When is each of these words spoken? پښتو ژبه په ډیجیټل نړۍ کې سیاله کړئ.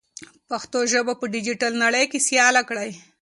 پښتو 0.49 0.79
ژبه 0.91 1.13
په 1.19 1.25
ډیجیټل 1.33 1.73
نړۍ 1.83 2.05
کې 2.11 2.19
سیاله 2.27 2.61
کړئ. 2.69 2.91